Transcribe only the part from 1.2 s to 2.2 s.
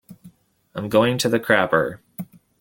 the crapper".